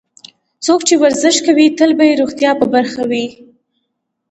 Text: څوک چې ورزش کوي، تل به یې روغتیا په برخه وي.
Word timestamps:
څوک 0.65 0.79
چې 0.87 0.93
ورزش 1.01 1.35
کوي، 1.45 1.67
تل 1.77 1.91
به 1.97 2.03
یې 2.09 2.19
روغتیا 2.21 2.51
په 2.59 2.65
برخه 2.73 3.01
وي. 3.09 3.25